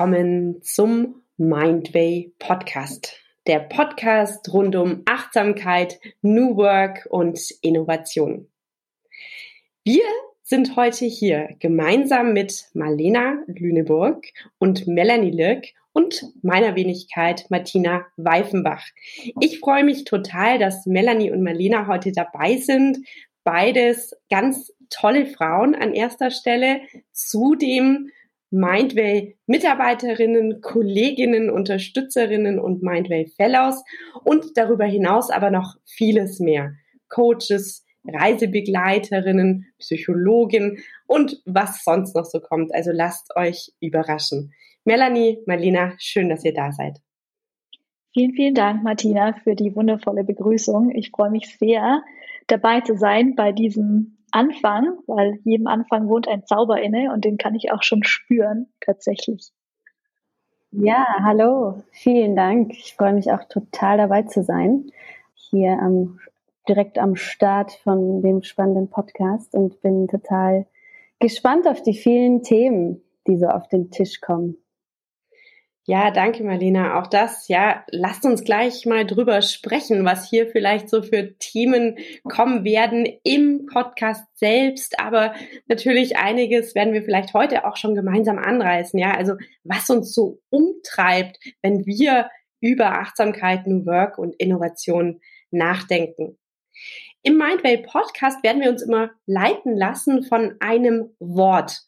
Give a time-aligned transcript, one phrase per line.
[0.00, 3.18] willkommen zum Mindway Podcast.
[3.46, 8.48] Der Podcast rund um Achtsamkeit, New Work und Innovation.
[9.84, 10.04] Wir
[10.42, 14.24] sind heute hier gemeinsam mit Marlena Lüneburg
[14.58, 18.86] und Melanie Lück und meiner Wenigkeit Martina Weifenbach.
[19.38, 23.06] Ich freue mich total, dass Melanie und Marlena heute dabei sind.
[23.44, 26.80] Beides ganz tolle Frauen an erster Stelle.
[27.12, 28.08] Zudem
[28.50, 33.82] Mindway Mitarbeiterinnen, Kolleginnen, Unterstützerinnen und Mindway Fellows
[34.24, 36.72] und darüber hinaus aber noch vieles mehr.
[37.08, 42.74] Coaches, Reisebegleiterinnen, Psychologin und was sonst noch so kommt.
[42.74, 44.52] Also lasst euch überraschen.
[44.84, 46.98] Melanie, Marlena, schön, dass ihr da seid.
[48.12, 50.90] Vielen, vielen Dank, Martina, für die wundervolle Begrüßung.
[50.90, 52.02] Ich freue mich sehr,
[52.48, 57.38] dabei zu sein bei diesem Anfang, weil jedem Anfang wohnt ein Zauber inne und den
[57.38, 59.52] kann ich auch schon spüren, tatsächlich.
[60.72, 62.72] Ja, hallo, vielen Dank.
[62.72, 64.86] Ich freue mich auch total dabei zu sein.
[65.34, 66.20] Hier am,
[66.68, 70.66] direkt am Start von dem spannenden Podcast und bin total
[71.18, 74.56] gespannt auf die vielen Themen, die so auf den Tisch kommen.
[75.86, 77.00] Ja, danke Marlena.
[77.00, 81.96] Auch das, ja, lasst uns gleich mal drüber sprechen, was hier vielleicht so für Themen
[82.24, 85.00] kommen werden im Podcast selbst.
[85.00, 85.34] Aber
[85.68, 89.00] natürlich einiges werden wir vielleicht heute auch schon gemeinsam anreißen.
[89.00, 92.28] Ja, also was uns so umtreibt, wenn wir
[92.60, 96.38] über Achtsamkeit, New Work und Innovation nachdenken.
[97.22, 101.82] Im Mindway Podcast werden wir uns immer leiten lassen von einem Wort.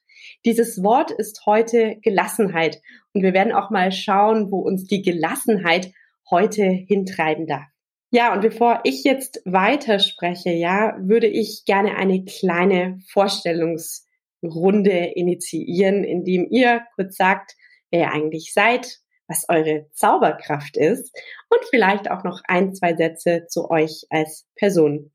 [0.44, 2.82] Dieses Wort ist heute Gelassenheit.
[3.12, 5.92] Und wir werden auch mal schauen, wo uns die Gelassenheit
[6.30, 7.66] heute hintreiben darf.
[8.10, 16.46] Ja, und bevor ich jetzt weiterspreche, ja, würde ich gerne eine kleine Vorstellungsrunde initiieren, indem
[16.50, 17.56] ihr kurz sagt,
[17.90, 21.16] wer ihr eigentlich seid, was eure Zauberkraft ist
[21.48, 25.12] und vielleicht auch noch ein, zwei Sätze zu euch als Person.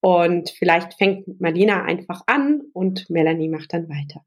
[0.00, 4.24] Und vielleicht fängt Marlena einfach an und Melanie macht dann weiter.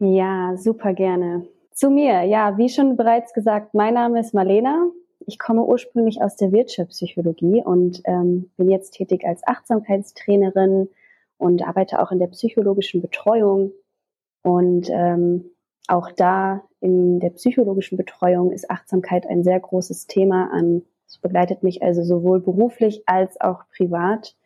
[0.00, 1.46] Ja, super gerne.
[1.72, 4.90] Zu mir, ja, wie schon bereits gesagt, mein Name ist Marlena.
[5.26, 10.88] Ich komme ursprünglich aus der Wirtschaftspsychologie und ähm, bin jetzt tätig als Achtsamkeitstrainerin
[11.36, 13.72] und arbeite auch in der psychologischen Betreuung.
[14.42, 15.50] Und ähm,
[15.88, 20.82] auch da in der psychologischen Betreuung ist Achtsamkeit ein sehr großes Thema an.
[21.08, 24.36] Es begleitet mich also sowohl beruflich als auch privat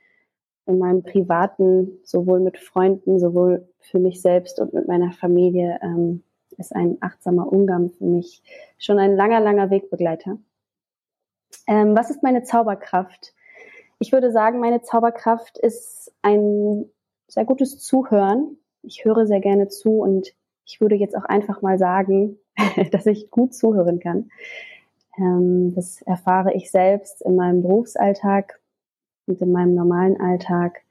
[0.66, 6.22] in meinem privaten, sowohl mit Freunden, sowohl für mich selbst und mit meiner Familie, ähm,
[6.58, 8.42] ist ein achtsamer Umgang für mich
[8.78, 10.38] schon ein langer, langer Wegbegleiter.
[11.66, 13.34] Ähm, was ist meine Zauberkraft?
[13.98, 16.90] Ich würde sagen, meine Zauberkraft ist ein
[17.28, 18.58] sehr gutes Zuhören.
[18.82, 20.34] Ich höre sehr gerne zu und
[20.64, 22.38] ich würde jetzt auch einfach mal sagen,
[22.90, 24.30] dass ich gut zuhören kann.
[25.18, 28.60] Ähm, das erfahre ich selbst in meinem Berufsalltag
[29.32, 30.82] und in meinem normalen Alltag,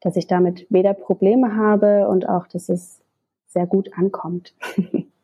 [0.00, 3.00] dass ich damit weder Probleme habe und auch, dass es
[3.46, 4.54] sehr gut ankommt.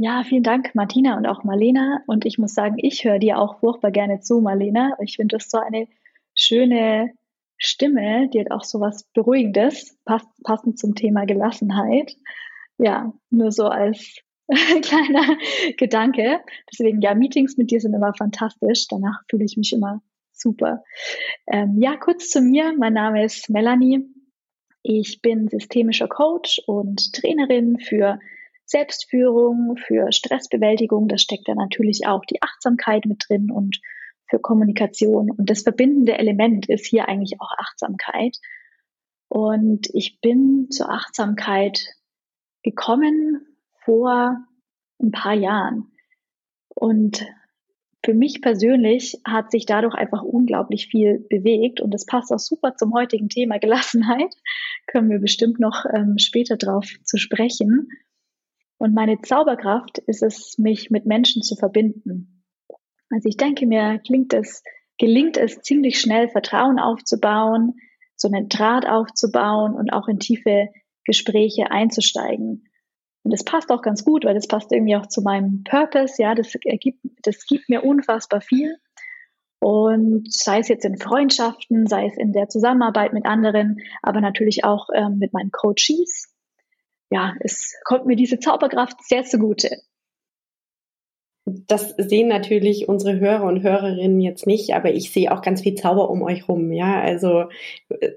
[0.00, 2.04] Ja, vielen Dank, Martina und auch Marlena.
[2.06, 4.96] Und ich muss sagen, ich höre dir auch furchtbar gerne zu, Marlena.
[5.02, 5.88] Ich finde das so eine
[6.36, 7.10] schöne
[7.56, 12.16] Stimme, die hat auch so was Beruhigendes, passt, passend zum Thema Gelassenheit.
[12.78, 14.20] Ja, nur so als
[14.82, 15.36] kleiner
[15.76, 16.42] Gedanke.
[16.70, 18.86] Deswegen, ja, Meetings mit dir sind immer fantastisch.
[18.86, 20.00] Danach fühle ich mich immer
[20.40, 20.84] super.
[21.46, 22.74] Ähm, ja, kurz zu mir.
[22.76, 24.06] Mein Name ist Melanie.
[24.82, 28.18] Ich bin systemischer Coach und Trainerin für
[28.64, 31.08] Selbstführung, für Stressbewältigung.
[31.08, 33.80] Da steckt da natürlich auch die Achtsamkeit mit drin und
[34.28, 35.30] für Kommunikation.
[35.30, 38.36] Und das verbindende Element ist hier eigentlich auch Achtsamkeit.
[39.28, 41.80] Und ich bin zur Achtsamkeit
[42.62, 43.46] gekommen
[43.84, 44.36] vor
[45.00, 45.92] ein paar Jahren.
[46.74, 47.26] Und
[48.08, 52.74] für mich persönlich hat sich dadurch einfach unglaublich viel bewegt und das passt auch super
[52.74, 54.34] zum heutigen Thema Gelassenheit.
[54.86, 57.90] Können wir bestimmt noch ähm, später drauf zu sprechen.
[58.78, 62.46] Und meine Zauberkraft ist es, mich mit Menschen zu verbinden.
[63.10, 64.62] Also ich denke mir, klingt es,
[64.96, 67.74] gelingt es ziemlich schnell, Vertrauen aufzubauen,
[68.16, 70.68] so einen Draht aufzubauen und auch in tiefe
[71.04, 72.67] Gespräche einzusteigen.
[73.28, 76.14] Und das passt auch ganz gut, weil das passt irgendwie auch zu meinem Purpose.
[76.16, 78.78] Ja, das ergibt, das gibt mir unfassbar viel.
[79.60, 84.64] Und sei es jetzt in Freundschaften, sei es in der Zusammenarbeit mit anderen, aber natürlich
[84.64, 86.34] auch ähm, mit meinen Coaches.
[87.10, 89.76] Ja, es kommt mir diese Zauberkraft sehr zugute.
[91.66, 95.74] Das sehen natürlich unsere Hörer und Hörerinnen jetzt nicht, aber ich sehe auch ganz viel
[95.74, 96.72] Zauber um euch rum.
[96.72, 97.44] Ja, also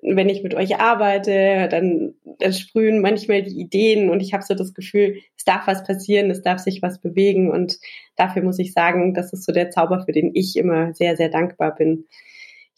[0.01, 4.53] wenn ich mit euch arbeite, dann, dann sprühen manchmal die Ideen und ich habe so
[4.53, 7.77] das Gefühl, es darf was passieren, es darf sich was bewegen und
[8.15, 11.29] dafür muss ich sagen, das ist so der Zauber, für den ich immer sehr, sehr
[11.29, 12.05] dankbar bin.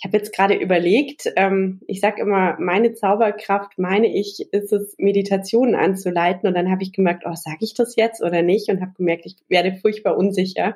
[0.03, 4.95] Ich habe jetzt gerade überlegt, ähm, ich sage immer, meine Zauberkraft, meine ich, ist es,
[4.97, 6.45] Meditationen anzuleiten.
[6.45, 8.67] Und dann habe ich gemerkt, oh, sage ich das jetzt oder nicht?
[8.67, 10.75] Und habe gemerkt, ich werde furchtbar unsicher.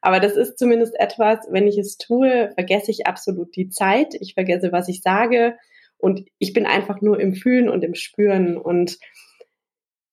[0.00, 4.16] Aber das ist zumindest etwas, wenn ich es tue, vergesse ich absolut die Zeit.
[4.18, 5.56] Ich vergesse, was ich sage.
[5.96, 8.56] Und ich bin einfach nur im Fühlen und im Spüren.
[8.56, 8.98] Und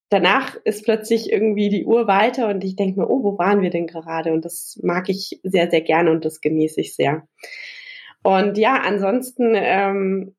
[0.09, 3.71] danach ist plötzlich irgendwie die Uhr weiter und ich denke mir, oh, wo waren wir
[3.71, 4.33] denn gerade?
[4.33, 7.27] Und das mag ich sehr, sehr gerne und das genieße ich sehr.
[8.25, 10.35] Und ja, ansonsten ähm,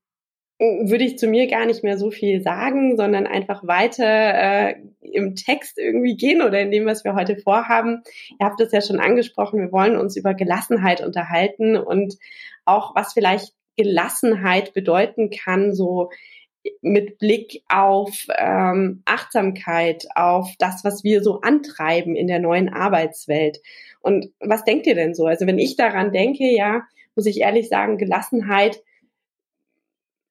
[0.58, 5.36] würde ich zu mir gar nicht mehr so viel sagen, sondern einfach weiter äh, im
[5.36, 8.02] Text irgendwie gehen oder in dem, was wir heute vorhaben.
[8.40, 12.16] Ihr habt es ja schon angesprochen, wir wollen uns über Gelassenheit unterhalten und
[12.64, 16.10] auch, was vielleicht Gelassenheit bedeuten kann, so
[16.80, 23.60] mit Blick auf ähm, Achtsamkeit, auf das, was wir so antreiben in der neuen Arbeitswelt.
[24.00, 25.26] Und was denkt ihr denn so?
[25.26, 26.82] Also wenn ich daran denke, ja,
[27.16, 28.80] muss ich ehrlich sagen, Gelassenheit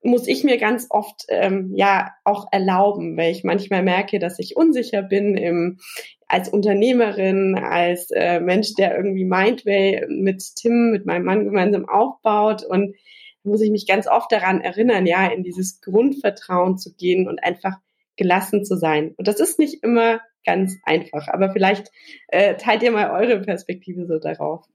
[0.05, 4.55] muss ich mir ganz oft ähm, ja auch erlauben, weil ich manchmal merke, dass ich
[4.55, 5.79] unsicher bin im,
[6.27, 12.63] als Unternehmerin, als äh, Mensch, der irgendwie Mindway mit Tim, mit meinem Mann gemeinsam aufbaut
[12.63, 12.95] und
[13.43, 17.77] muss ich mich ganz oft daran erinnern, ja, in dieses Grundvertrauen zu gehen und einfach
[18.15, 19.13] gelassen zu sein.
[19.17, 21.91] Und das ist nicht immer ganz einfach, aber vielleicht
[22.27, 24.65] äh, teilt ihr mal eure Perspektive so darauf.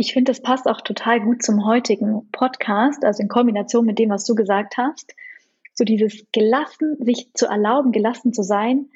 [0.00, 4.10] Ich finde, das passt auch total gut zum heutigen Podcast, also in Kombination mit dem,
[4.10, 5.12] was du gesagt hast.
[5.74, 8.90] So dieses gelassen, sich zu erlauben, gelassen zu sein,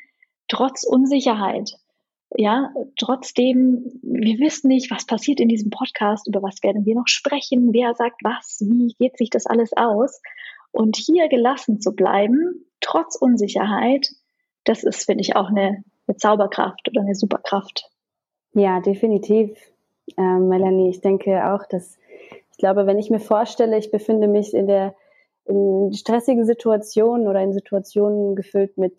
[0.46, 1.76] trotz Unsicherheit.
[2.36, 7.08] Ja, trotzdem, wir wissen nicht, was passiert in diesem Podcast, über was werden wir noch
[7.08, 10.22] sprechen, wer sagt was, wie geht sich das alles aus.
[10.70, 14.08] Und hier gelassen zu bleiben, trotz Unsicherheit,
[14.62, 17.90] das ist, finde ich, auch eine, eine Zauberkraft oder eine Superkraft.
[18.54, 19.71] Ja, definitiv
[20.16, 20.90] äh, Melanie.
[20.90, 21.98] Ich denke auch, dass
[22.50, 24.94] ich glaube, wenn ich mir vorstelle, ich befinde mich in der
[25.44, 28.96] in stressigen Situationen oder in Situationen gefüllt mit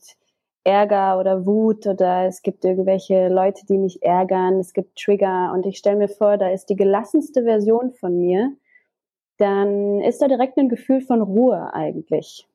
[0.64, 5.66] Ärger oder Wut oder es gibt irgendwelche Leute, die mich ärgern, es gibt Trigger und
[5.66, 8.54] ich stelle mir vor, da ist die gelassenste Version von mir,
[9.38, 12.48] dann ist da direkt ein Gefühl von Ruhe eigentlich.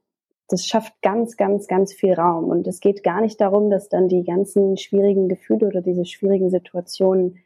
[0.48, 4.08] Das schafft ganz, ganz, ganz viel Raum und es geht gar nicht darum, dass dann
[4.08, 7.38] die ganzen schwierigen Gefühle oder diese schwierigen Situationen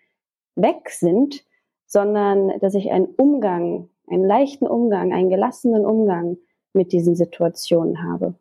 [0.54, 1.44] weg sind,
[1.86, 6.38] sondern dass ich einen Umgang, einen leichten Umgang, einen gelassenen Umgang
[6.72, 8.34] mit diesen Situationen habe.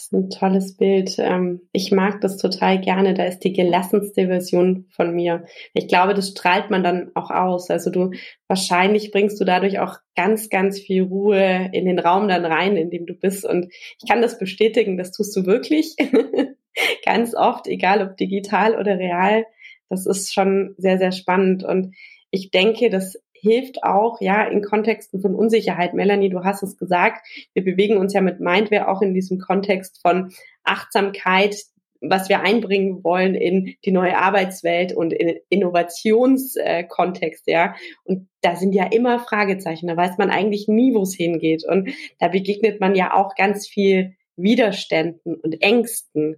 [0.00, 1.16] Das ist ein tolles Bild.
[1.18, 3.12] Ähm, ich mag das total gerne.
[3.12, 5.44] Da ist die gelassenste Version von mir.
[5.74, 7.68] Ich glaube, das strahlt man dann auch aus.
[7.68, 8.12] Also du,
[8.48, 12.88] wahrscheinlich bringst du dadurch auch ganz, ganz viel Ruhe in den Raum dann rein, in
[12.88, 13.44] dem du bist.
[13.44, 15.96] Und ich kann das bestätigen, das tust du wirklich.
[17.04, 19.44] ganz oft, egal ob digital oder real.
[19.90, 21.62] Das ist schon sehr, sehr spannend.
[21.62, 21.94] Und
[22.30, 25.94] ich denke, das hilft auch, ja, in Kontexten von Unsicherheit.
[25.94, 30.00] Melanie, du hast es gesagt, wir bewegen uns ja mit Mindware auch in diesem Kontext
[30.00, 30.32] von
[30.62, 31.56] Achtsamkeit,
[32.02, 37.74] was wir einbringen wollen in die neue Arbeitswelt und in Innovationskontext, ja.
[38.04, 39.86] Und da sind ja immer Fragezeichen.
[39.88, 41.64] Da weiß man eigentlich nie, wo es hingeht.
[41.66, 46.36] Und da begegnet man ja auch ganz viel Widerständen und Ängsten.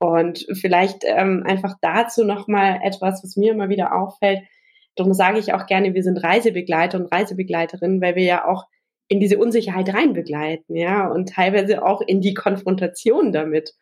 [0.00, 4.40] Und vielleicht ähm, einfach dazu nochmal etwas, was mir immer wieder auffällt.
[4.96, 8.64] Darum sage ich auch gerne, wir sind Reisebegleiter und Reisebegleiterinnen, weil wir ja auch
[9.08, 13.74] in diese Unsicherheit reinbegleiten, ja, und teilweise auch in die Konfrontation damit.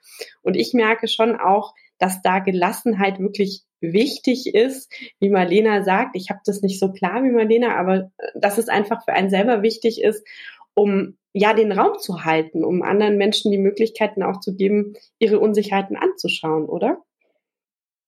[0.43, 6.17] Und ich merke schon auch, dass da Gelassenheit wirklich wichtig ist, wie Marlena sagt.
[6.17, 9.31] Ich habe das nicht so klar wie Marlena, aber äh, dass es einfach für einen
[9.31, 10.27] selber wichtig ist,
[10.75, 15.41] um ja den Raum zu halten, um anderen Menschen die Möglichkeiten auch zu geben, ihre
[15.41, 17.03] Unsicherheiten anzuschauen, oder?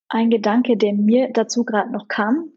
[0.09, 2.51] Ein Gedanke, der mir dazu gerade noch kam,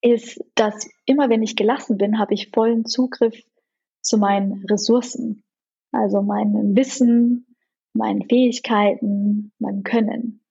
[0.00, 3.42] ist, dass immer wenn ich gelassen bin, habe ich vollen Zugriff
[4.00, 5.42] zu meinen Ressourcen,
[5.92, 7.46] also meinem Wissen,
[7.94, 10.44] meinen Fähigkeiten, meinem Können.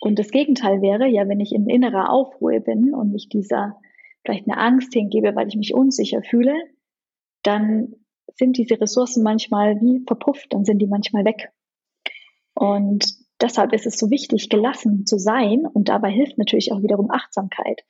[0.00, 3.80] Und das Gegenteil wäre ja, wenn ich in innerer Aufruhe bin und mich dieser
[4.24, 6.54] vielleicht eine Angst hingebe, weil ich mich unsicher fühle,
[7.42, 7.94] dann
[8.36, 11.52] sind diese Ressourcen manchmal wie verpufft, dann sind die manchmal weg.
[12.54, 13.04] Und
[13.40, 17.82] deshalb ist es so wichtig, gelassen zu sein und dabei hilft natürlich auch wiederum Achtsamkeit.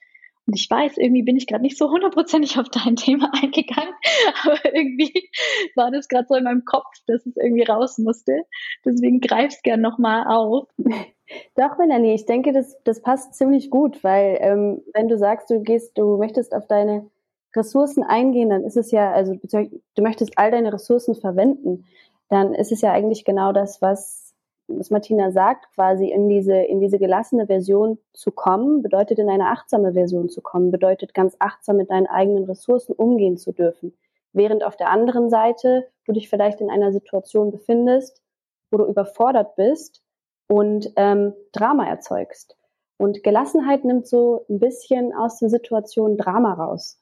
[0.46, 3.94] Und ich weiß, irgendwie bin ich gerade nicht so hundertprozentig auf dein Thema eingegangen,
[4.42, 5.30] aber irgendwie
[5.74, 8.42] war das gerade so in meinem Kopf, dass es irgendwie raus musste.
[8.84, 10.68] Deswegen greif's gern nochmal auf.
[11.56, 15.62] Doch, Melanie, ich denke, das, das passt ziemlich gut, weil ähm, wenn du sagst, du
[15.62, 17.10] gehst, du möchtest auf deine
[17.56, 21.86] Ressourcen eingehen, dann ist es ja, also du möchtest all deine Ressourcen verwenden,
[22.28, 24.24] dann ist es ja eigentlich genau das, was
[24.66, 29.48] was Martina sagt, quasi in diese, in diese gelassene Version zu kommen, bedeutet in eine
[29.48, 33.94] achtsame Version zu kommen, bedeutet ganz achtsam mit deinen eigenen Ressourcen umgehen zu dürfen.
[34.32, 38.22] Während auf der anderen Seite du dich vielleicht in einer Situation befindest,
[38.70, 40.02] wo du überfordert bist
[40.48, 42.56] und ähm, Drama erzeugst.
[42.96, 46.98] Und Gelassenheit nimmt so ein bisschen aus den Situationen Drama raus.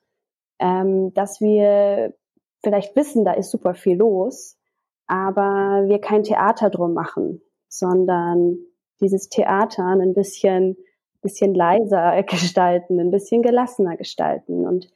[0.63, 2.15] Ähm, dass wir
[2.63, 4.57] vielleicht wissen, da ist super viel los,
[5.09, 8.59] aber wir kein Theater drum machen, sondern
[9.01, 10.77] dieses Theater ein bisschen,
[11.21, 14.65] bisschen leiser gestalten, ein bisschen gelassener gestalten.
[14.65, 14.89] Und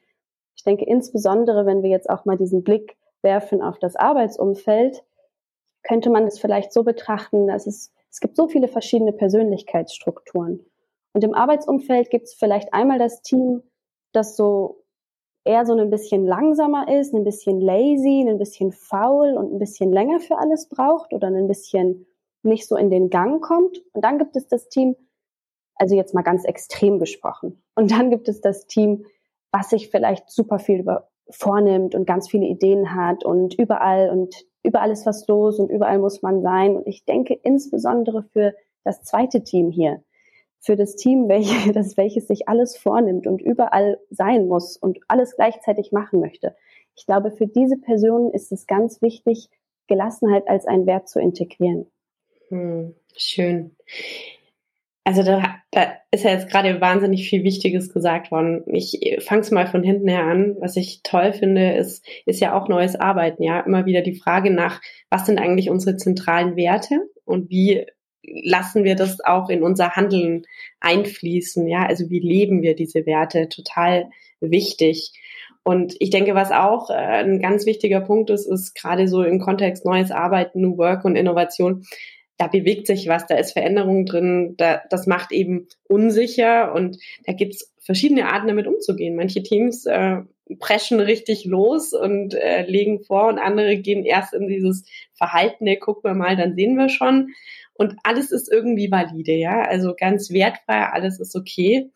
[0.54, 5.02] ich denke insbesondere, wenn wir jetzt auch mal diesen Blick werfen auf das Arbeitsumfeld,
[5.82, 10.64] könnte man es vielleicht so betrachten, dass es, es gibt so viele verschiedene Persönlichkeitsstrukturen.
[11.12, 13.64] Und im Arbeitsumfeld gibt es vielleicht einmal das Team,
[14.12, 14.85] das so
[15.46, 19.92] eher so ein bisschen langsamer ist, ein bisschen lazy, ein bisschen faul und ein bisschen
[19.92, 22.06] länger für alles braucht oder ein bisschen
[22.42, 23.82] nicht so in den Gang kommt.
[23.92, 24.96] Und dann gibt es das Team,
[25.76, 27.62] also jetzt mal ganz extrem gesprochen.
[27.74, 29.06] Und dann gibt es das Team,
[29.52, 34.44] was sich vielleicht super viel über vornimmt und ganz viele Ideen hat und überall und
[34.62, 36.76] überall ist was los und überall muss man sein.
[36.76, 40.02] Und ich denke insbesondere für das zweite Team hier,
[40.66, 45.36] für das Team, welche, das, welches sich alles vornimmt und überall sein muss und alles
[45.36, 46.56] gleichzeitig machen möchte.
[46.96, 49.48] Ich glaube, für diese Personen ist es ganz wichtig,
[49.86, 51.86] Gelassenheit als einen Wert zu integrieren.
[52.48, 53.76] Hm, schön.
[55.04, 58.64] Also da, da ist ja jetzt gerade wahnsinnig viel Wichtiges gesagt worden.
[58.66, 60.56] Ich fange es mal von hinten her an.
[60.58, 63.44] Was ich toll finde, ist, ist ja auch neues Arbeiten.
[63.44, 67.86] Ja, immer wieder die Frage nach, was sind eigentlich unsere zentralen Werte und wie
[68.26, 70.46] lassen wir das auch in unser Handeln
[70.80, 71.66] einfließen?
[71.68, 73.48] Ja, also wie leben wir diese Werte?
[73.48, 75.12] Total wichtig.
[75.62, 79.40] Und ich denke, was auch äh, ein ganz wichtiger Punkt ist, ist gerade so im
[79.40, 81.84] Kontext neues Arbeiten, New Work und Innovation,
[82.38, 87.32] da bewegt sich was, da ist Veränderung drin, da, das macht eben unsicher und da
[87.32, 89.16] gibt's verschiedene Arten damit umzugehen.
[89.16, 90.18] Manche Teams äh,
[90.58, 96.10] preschen richtig los und äh, legen vor und andere gehen erst in dieses Verhaltene, gucken
[96.10, 97.30] wir mal, dann sehen wir schon.
[97.78, 101.90] Und alles ist irgendwie valide, ja, also ganz wertfrei, alles ist okay.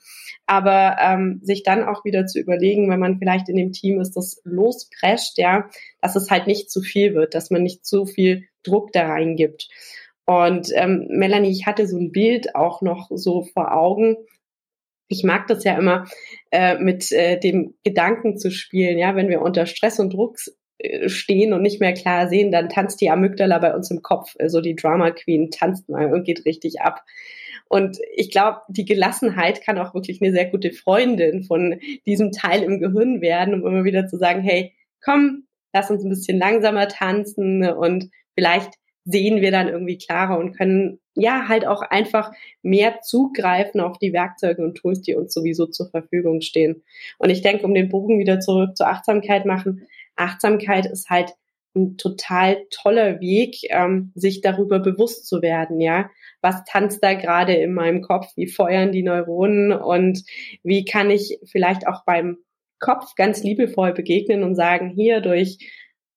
[0.46, 4.16] Aber ähm, sich dann auch wieder zu überlegen, wenn man vielleicht in dem Team ist,
[4.16, 5.68] das losprescht, ja,
[6.00, 9.68] dass es halt nicht zu viel wird, dass man nicht zu viel Druck da reingibt.
[10.26, 14.16] Und ähm, Melanie, ich hatte so ein Bild auch noch so vor Augen.
[15.08, 16.04] Ich mag das ja immer,
[16.52, 18.96] äh, mit äh, dem Gedanken zu spielen.
[18.98, 20.38] Ja, wenn wir unter Stress und Druck
[21.06, 24.34] stehen und nicht mehr klar sehen, dann tanzt die Amygdala bei uns im Kopf.
[24.38, 27.02] Also die Drama Queen tanzt mal und geht richtig ab.
[27.68, 32.62] Und ich glaube, die Gelassenheit kann auch wirklich eine sehr gute Freundin von diesem Teil
[32.62, 34.72] im Gehirn werden, um immer wieder zu sagen, hey,
[35.04, 38.72] komm, lass uns ein bisschen langsamer tanzen und vielleicht
[39.04, 42.32] sehen wir dann irgendwie klarer und können ja halt auch einfach
[42.62, 46.82] mehr zugreifen auf die Werkzeuge und Tools, die uns sowieso zur Verfügung stehen.
[47.18, 49.86] Und ich denke, um den Bogen wieder zurück zur Achtsamkeit machen,
[50.20, 51.32] Achtsamkeit ist halt
[51.74, 56.10] ein total toller Weg, ähm, sich darüber bewusst zu werden, ja.
[56.40, 58.26] Was tanzt da gerade in meinem Kopf?
[58.36, 59.72] Wie feuern die Neuronen?
[59.72, 60.24] Und
[60.64, 62.38] wie kann ich vielleicht auch beim
[62.80, 65.58] Kopf ganz liebevoll begegnen und sagen, hier durch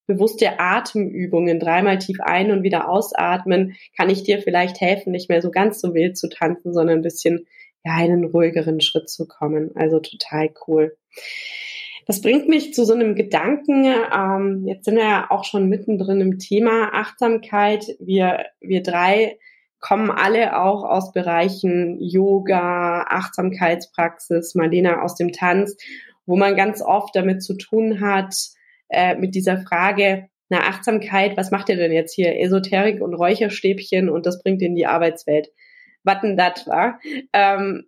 [0.07, 5.41] bewusste Atemübungen, dreimal tief ein- und wieder ausatmen, kann ich dir vielleicht helfen, nicht mehr
[5.41, 7.47] so ganz so wild zu tanzen, sondern ein bisschen
[7.85, 9.71] ja, einen ruhigeren Schritt zu kommen.
[9.75, 10.97] Also total cool.
[12.05, 13.85] Das bringt mich zu so einem Gedanken.
[13.85, 17.85] Ähm, jetzt sind wir ja auch schon mittendrin im Thema Achtsamkeit.
[17.99, 19.37] Wir, wir drei
[19.79, 25.75] kommen alle auch aus Bereichen Yoga, Achtsamkeitspraxis, Marlena aus dem Tanz,
[26.25, 28.33] wo man ganz oft damit zu tun hat,
[28.89, 32.39] äh, mit dieser Frage, na Achtsamkeit, was macht ihr denn jetzt hier?
[32.39, 35.49] Esoterik und Räucherstäbchen und das bringt in die Arbeitswelt.
[36.03, 36.99] Was denn das war?
[37.33, 37.85] Ähm,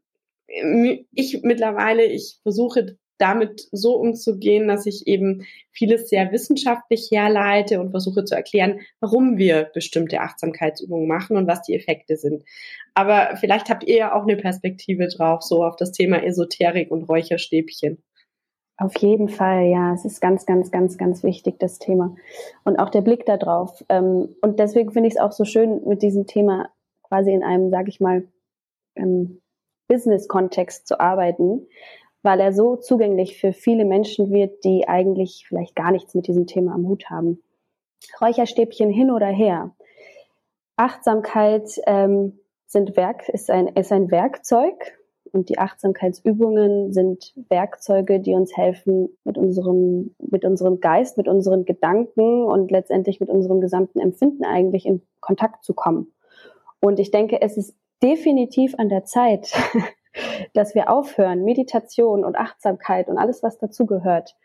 [1.12, 7.92] ich mittlerweile, ich versuche damit so umzugehen, dass ich eben vieles sehr wissenschaftlich herleite und
[7.92, 12.44] versuche zu erklären, warum wir bestimmte Achtsamkeitsübungen machen und was die Effekte sind.
[12.94, 17.04] Aber vielleicht habt ihr ja auch eine Perspektive drauf, so auf das Thema Esoterik und
[17.04, 18.04] Räucherstäbchen.
[18.78, 19.94] Auf jeden Fall, ja.
[19.94, 22.16] Es ist ganz, ganz, ganz, ganz wichtig, das Thema.
[22.66, 23.84] Und auch der Blick darauf.
[23.88, 26.70] Ähm, und deswegen finde ich es auch so schön, mit diesem Thema
[27.04, 28.28] quasi in einem, sage ich mal,
[28.96, 29.42] ähm,
[29.88, 31.68] Business-Kontext zu arbeiten,
[32.26, 36.48] weil er so zugänglich für viele Menschen wird, die eigentlich vielleicht gar nichts mit diesem
[36.48, 37.42] Thema am Hut haben.
[38.20, 39.76] Räucherstäbchen hin oder her.
[40.76, 44.98] Achtsamkeit ähm, sind Werk, ist, ein, ist ein Werkzeug
[45.32, 51.64] und die Achtsamkeitsübungen sind Werkzeuge, die uns helfen, mit unserem, mit unserem Geist, mit unseren
[51.64, 56.12] Gedanken und letztendlich mit unserem gesamten Empfinden eigentlich in Kontakt zu kommen.
[56.82, 59.54] Und ich denke, es ist definitiv an der Zeit,
[60.54, 64.36] dass wir aufhören, Meditation und Achtsamkeit und alles, was dazugehört,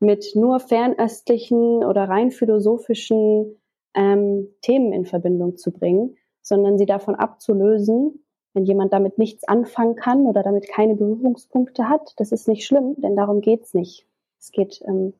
[0.00, 3.60] mit nur fernöstlichen oder rein philosophischen
[3.94, 8.24] ähm, Themen in Verbindung zu bringen, sondern sie davon abzulösen,
[8.54, 12.94] wenn jemand damit nichts anfangen kann oder damit keine Berührungspunkte hat, das ist nicht schlimm,
[12.98, 14.06] denn darum geht's nicht.
[14.38, 15.14] Es geht ähm,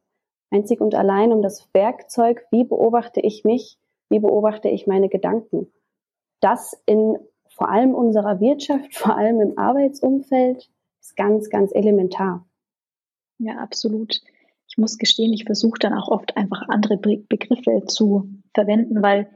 [0.51, 3.79] einzig und allein um das Werkzeug, wie beobachte ich mich,
[4.11, 5.73] wie beobachte ich meine Gedanken.
[6.41, 7.19] Das in
[7.55, 12.47] vor allem unserer Wirtschaft, vor allem im Arbeitsumfeld, ist ganz, ganz elementar.
[13.39, 14.21] Ja, absolut.
[14.69, 19.29] Ich muss gestehen, ich versuche dann auch oft einfach andere Begriffe zu verwenden, weil,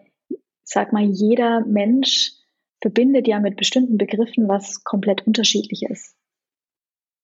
[0.62, 2.32] sag mal, jeder Mensch
[2.80, 6.16] verbindet ja mit bestimmten Begriffen was komplett unterschiedlich ist.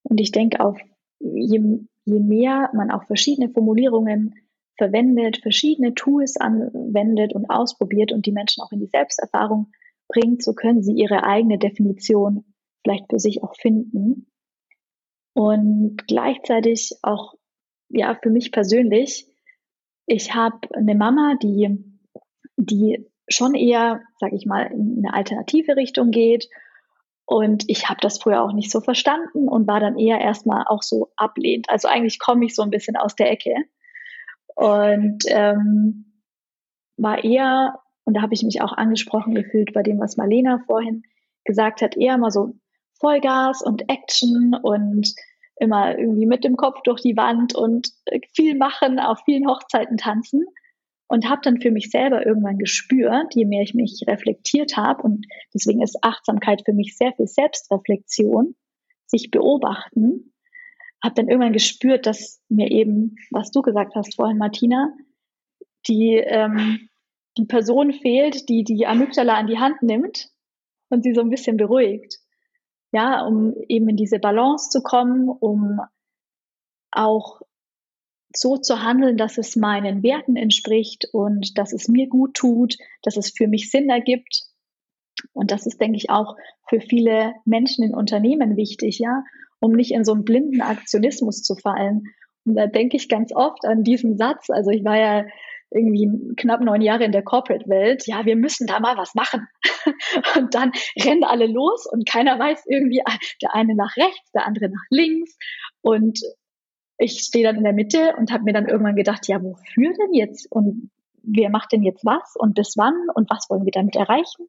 [0.03, 0.77] Und ich denke auch,
[1.21, 4.35] je, je mehr man auch verschiedene Formulierungen
[4.77, 9.71] verwendet, verschiedene Tools anwendet und ausprobiert und die Menschen auch in die Selbsterfahrung
[10.13, 12.45] bringt, so können sie ihre eigene Definition
[12.83, 14.31] vielleicht für sich auch finden.
[15.35, 17.35] Und gleichzeitig auch,
[17.89, 19.27] ja, für mich persönlich,
[20.07, 21.79] ich habe eine Mama, die,
[22.57, 26.49] die schon eher, sage ich mal, in eine alternative Richtung geht.
[27.25, 30.83] Und ich habe das früher auch nicht so verstanden und war dann eher erstmal auch
[30.83, 31.71] so ablehnt.
[31.71, 33.55] Also eigentlich komme ich so ein bisschen aus der Ecke
[34.55, 36.21] und ähm,
[36.97, 41.03] war eher und da habe ich mich auch angesprochen gefühlt bei dem, was Marlena vorhin
[41.45, 42.55] gesagt hat, eher mal so
[43.01, 45.13] Vollgas und Action und
[45.59, 49.97] immer irgendwie mit dem Kopf durch die Wand und äh, viel machen, auf vielen Hochzeiten
[49.97, 50.45] tanzen.
[51.09, 55.27] Und habe dann für mich selber irgendwann gespürt, je mehr ich mich reflektiert habe, und
[55.53, 58.55] deswegen ist Achtsamkeit für mich sehr viel Selbstreflexion,
[59.05, 60.33] sich beobachten,
[61.05, 64.91] habe dann irgendwann gespürt, dass mir eben, was du gesagt hast vorhin, Martina,
[65.87, 66.89] die ähm,
[67.37, 70.31] die Person fehlt, die die Amygdala an die Hand nimmt
[70.89, 72.19] und sie so ein bisschen beruhigt.
[72.93, 75.81] Ja, um eben in diese Balance zu kommen, um
[76.91, 77.41] auch
[78.35, 83.17] so zu handeln, dass es meinen Werten entspricht und dass es mir gut tut, dass
[83.17, 84.43] es für mich Sinn ergibt.
[85.33, 86.37] Und das ist, denke ich, auch
[86.69, 89.25] für viele Menschen in Unternehmen wichtig, ja,
[89.61, 92.05] um nicht in so einen blinden Aktionismus zu fallen.
[92.45, 94.51] Und da denke ich ganz oft an diesen Satz.
[94.51, 95.25] Also ich war ja
[95.75, 99.47] irgendwie knapp neun Jahre in der Corporate-Welt, ja, wir müssen da mal was machen.
[100.37, 104.47] Und dann rennen alle los und keiner weiß irgendwie, ah, der eine nach rechts, der
[104.47, 105.37] andere nach links.
[105.81, 106.21] Und
[106.99, 110.13] ich stehe dann in der Mitte und habe mir dann irgendwann gedacht, ja, wofür denn
[110.13, 110.47] jetzt?
[110.51, 110.91] Und
[111.23, 114.49] wer macht denn jetzt was und bis wann und was wollen wir damit erreichen?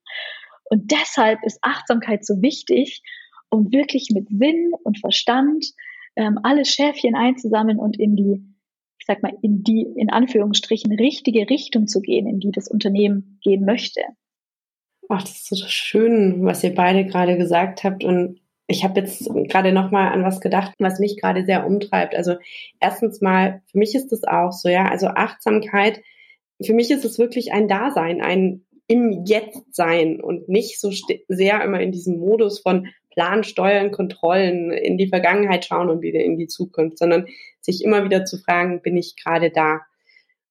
[0.65, 3.01] Und deshalb ist Achtsamkeit so wichtig,
[3.49, 5.65] um wirklich mit Sinn und Verstand
[6.15, 8.52] ähm, alle Schäfchen einzusammeln und in die
[9.03, 13.37] ich sag mal, in die, in Anführungsstrichen, richtige Richtung zu gehen, in die das Unternehmen
[13.43, 13.99] gehen möchte.
[15.09, 18.05] Ach, das ist so schön, was ihr beide gerade gesagt habt.
[18.05, 22.15] Und ich habe jetzt gerade noch mal an was gedacht, was mich gerade sehr umtreibt.
[22.15, 22.35] Also
[22.79, 26.01] erstens mal, für mich ist das auch so, ja, also Achtsamkeit,
[26.63, 30.91] für mich ist es wirklich ein Dasein, ein im Jetzt sein und nicht so
[31.27, 36.21] sehr immer in diesem Modus von Plan, Steuern, Kontrollen, in die Vergangenheit schauen und wieder
[36.21, 37.27] in die Zukunft, sondern
[37.63, 39.81] sich immer wieder zu fragen, bin ich gerade da?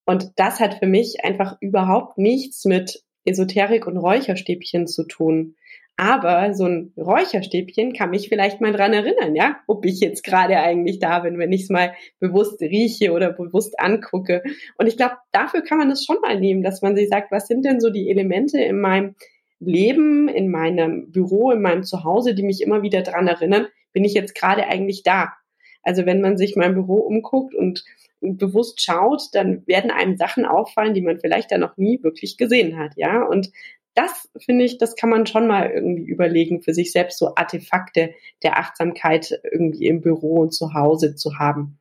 [0.05, 5.55] Und das hat für mich einfach überhaupt nichts mit Esoterik und Räucherstäbchen zu tun.
[5.97, 10.57] Aber so ein Räucherstäbchen kann mich vielleicht mal dran erinnern, ja, ob ich jetzt gerade
[10.57, 14.43] eigentlich da bin, wenn ich es mal bewusst rieche oder bewusst angucke.
[14.79, 17.47] Und ich glaube, dafür kann man es schon mal nehmen, dass man sich sagt, was
[17.47, 19.15] sind denn so die Elemente in meinem
[19.61, 24.15] Leben, in meinem Büro, in meinem Zuhause, die mich immer wieder dran erinnern, bin ich
[24.15, 25.35] jetzt gerade eigentlich da?
[25.83, 27.85] Also wenn man sich mein Büro umguckt und
[28.21, 32.79] bewusst schaut, dann werden einem Sachen auffallen, die man vielleicht da noch nie wirklich gesehen
[32.79, 33.23] hat, ja.
[33.23, 33.51] Und
[33.95, 38.15] das finde ich, das kann man schon mal irgendwie überlegen, für sich selbst so Artefakte
[38.43, 41.79] der Achtsamkeit irgendwie im Büro und zu Hause zu haben.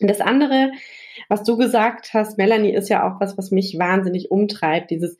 [0.00, 0.72] Und das andere,
[1.28, 5.18] was du gesagt hast, Melanie, ist ja auch was, was mich wahnsinnig umtreibt, dieses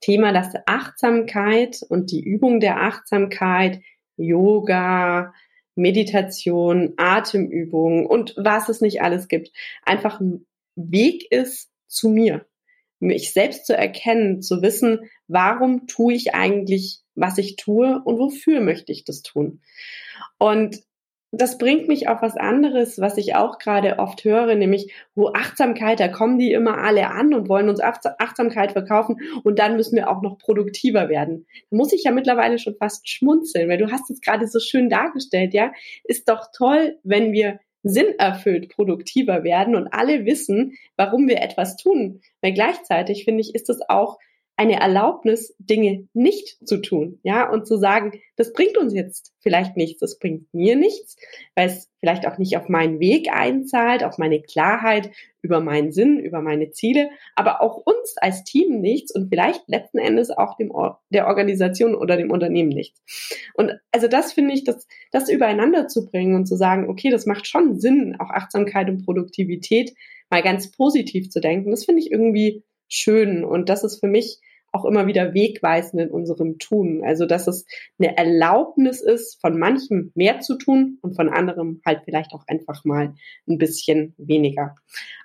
[0.00, 3.80] Thema, dass Achtsamkeit und die Übung der Achtsamkeit,
[4.16, 5.32] Yoga,
[5.76, 12.46] Meditation, Atemübungen und was es nicht alles gibt, einfach ein Weg ist zu mir,
[12.98, 18.60] mich selbst zu erkennen, zu wissen, warum tue ich eigentlich, was ich tue und wofür
[18.60, 19.60] möchte ich das tun.
[20.38, 20.82] Und
[21.40, 26.00] das bringt mich auf was anderes, was ich auch gerade oft höre, nämlich, wo Achtsamkeit,
[26.00, 30.10] da kommen die immer alle an und wollen uns Achtsamkeit verkaufen und dann müssen wir
[30.10, 31.46] auch noch produktiver werden.
[31.70, 34.88] Da muss ich ja mittlerweile schon fast schmunzeln, weil du hast es gerade so schön
[34.88, 35.72] dargestellt, ja.
[36.04, 42.20] Ist doch toll, wenn wir sinnerfüllt produktiver werden und alle wissen, warum wir etwas tun.
[42.40, 44.18] Weil gleichzeitig finde ich, ist es auch
[44.58, 49.76] eine Erlaubnis, Dinge nicht zu tun, ja, und zu sagen, das bringt uns jetzt vielleicht
[49.76, 51.16] nichts, das bringt mir nichts,
[51.54, 55.10] weil es vielleicht auch nicht auf meinen Weg einzahlt, auf meine Klarheit
[55.42, 59.98] über meinen Sinn, über meine Ziele, aber auch uns als Team nichts und vielleicht letzten
[59.98, 60.72] Endes auch dem
[61.10, 63.02] der Organisation oder dem Unternehmen nichts.
[63.54, 67.26] Und also das finde ich, das, das übereinander zu bringen und zu sagen, okay, das
[67.26, 69.92] macht schon Sinn, auch Achtsamkeit und Produktivität
[70.30, 71.70] mal ganz positiv zu denken.
[71.70, 74.40] Das finde ich irgendwie schön und das ist für mich
[74.76, 77.02] auch immer wieder wegweisend in unserem Tun.
[77.04, 77.66] Also, dass es
[77.98, 82.84] eine Erlaubnis ist, von manchem mehr zu tun und von anderem halt vielleicht auch einfach
[82.84, 83.14] mal
[83.48, 84.74] ein bisschen weniger.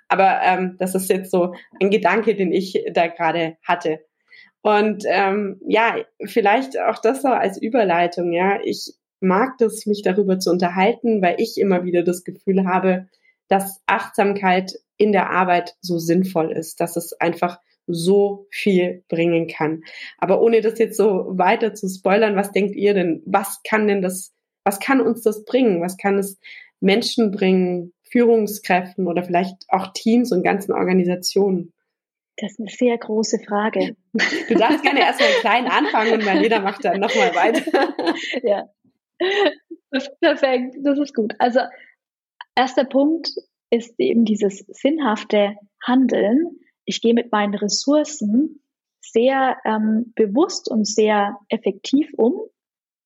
[0.08, 4.00] Aber ähm, das ist jetzt so ein Gedanke, den ich da gerade hatte.
[4.62, 8.32] Und ähm, ja, vielleicht auch das so als Überleitung.
[8.32, 13.08] Ja, ich mag das, mich darüber zu unterhalten, weil ich immer wieder das Gefühl habe,
[13.48, 17.58] dass Achtsamkeit in der Arbeit so sinnvoll ist, dass es einfach
[17.94, 19.82] so viel bringen kann.
[20.18, 23.22] Aber ohne das jetzt so weiter zu spoilern, was denkt ihr denn?
[23.26, 24.32] Was kann denn das,
[24.64, 25.80] was kann uns das bringen?
[25.82, 26.38] Was kann es
[26.80, 31.72] Menschen bringen, Führungskräften oder vielleicht auch Teams und ganzen Organisationen?
[32.36, 33.96] Das ist eine sehr große Frage.
[34.48, 37.94] Du darfst gerne erstmal klein anfangen und Marlena macht dann nochmal weiter.
[38.42, 38.68] Ja.
[40.20, 40.74] Perfekt.
[40.82, 41.34] Das ist gut.
[41.38, 41.60] Also,
[42.56, 43.30] erster Punkt
[43.70, 45.54] ist eben dieses sinnhafte
[45.86, 48.60] Handeln ich gehe mit meinen Ressourcen
[49.00, 52.40] sehr ähm, bewusst und sehr effektiv um.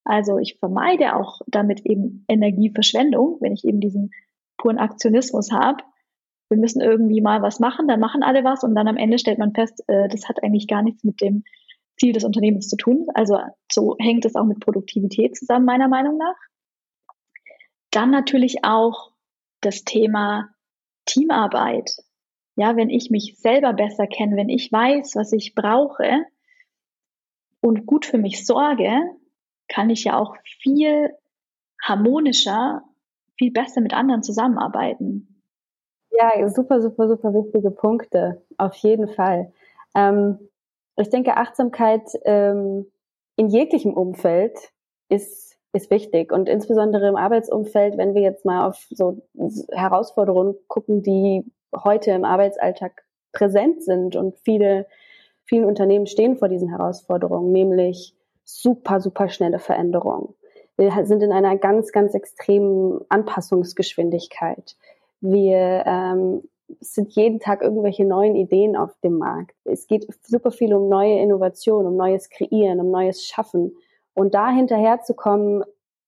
[0.04, 4.12] Also ich vermeide auch damit eben Energieverschwendung, wenn ich eben diesen
[4.56, 5.82] puren Aktionismus habe.
[6.48, 9.38] Wir müssen irgendwie mal was machen, dann machen alle was und dann am Ende stellt
[9.38, 11.42] man fest, äh, das hat eigentlich gar nichts mit dem
[11.98, 13.06] Ziel des Unternehmens zu tun.
[13.14, 13.38] Also
[13.72, 16.36] so hängt es auch mit Produktivität zusammen, meiner Meinung nach.
[17.90, 19.12] Dann natürlich auch
[19.60, 20.50] das Thema
[21.06, 21.96] Teamarbeit.
[22.56, 26.24] Ja, wenn ich mich selber besser kenne, wenn ich weiß, was ich brauche
[27.60, 28.98] und gut für mich sorge,
[29.68, 31.10] kann ich ja auch viel
[31.82, 32.82] harmonischer,
[33.36, 35.42] viel besser mit anderen zusammenarbeiten.
[36.10, 38.42] Ja, super, super, super wichtige Punkte.
[38.56, 39.52] Auf jeden Fall.
[39.94, 40.38] Ähm,
[40.96, 42.86] ich denke, Achtsamkeit ähm,
[43.36, 44.56] in jeglichem Umfeld
[45.10, 49.20] ist, ist wichtig und insbesondere im Arbeitsumfeld, wenn wir jetzt mal auf so
[49.72, 51.44] Herausforderungen gucken, die
[51.84, 54.86] heute im Arbeitsalltag präsent sind und viele,
[55.44, 60.34] vielen Unternehmen stehen vor diesen Herausforderungen, nämlich super, super schnelle Veränderungen.
[60.76, 64.76] Wir sind in einer ganz, ganz extremen Anpassungsgeschwindigkeit.
[65.20, 66.42] Wir ähm,
[66.80, 69.56] sind jeden Tag irgendwelche neuen Ideen auf dem Markt.
[69.64, 73.74] Es geht super viel um neue Innovationen, um neues Kreieren, um neues Schaffen.
[74.14, 75.64] Und da hinterherzukommen,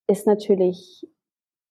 [0.07, 1.07] ist natürlich,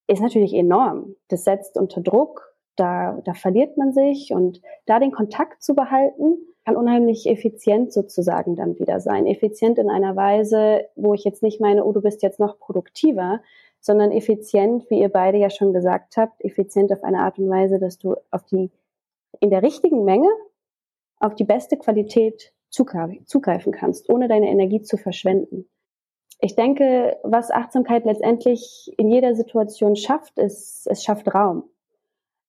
[0.07, 1.15] ist natürlich enorm.
[1.27, 6.37] Das setzt unter Druck da, da verliert man sich und da den Kontakt zu behalten,
[6.63, 9.25] kann unheimlich effizient sozusagen dann wieder sein.
[9.25, 13.41] Effizient in einer Weise, wo ich jetzt nicht meine, oh, du bist jetzt noch produktiver,
[13.79, 17.79] sondern effizient, wie ihr beide ja schon gesagt habt, effizient auf eine Art und Weise,
[17.79, 18.69] dass du auf die,
[19.39, 20.29] in der richtigen Menge,
[21.19, 25.69] auf die beste Qualität zugreifen kannst, ohne deine Energie zu verschwenden.
[26.39, 31.63] Ich denke, was Achtsamkeit letztendlich in jeder Situation schafft, ist, es schafft Raum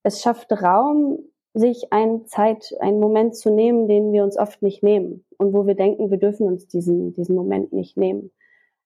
[0.09, 1.19] es schafft Raum,
[1.55, 5.67] sich eine Zeit, einen Moment zu nehmen, den wir uns oft nicht nehmen und wo
[5.67, 8.31] wir denken, wir dürfen uns diesen, diesen Moment nicht nehmen.